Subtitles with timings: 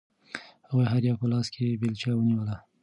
[0.67, 2.55] هغوی هر یو په لاس کې بیلچه ونیوله.